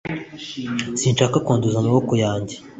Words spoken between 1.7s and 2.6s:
amaboko yanjye